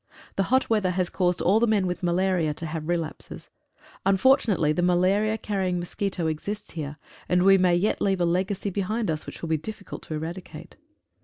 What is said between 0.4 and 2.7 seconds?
hot weather has caused all the men with malaria to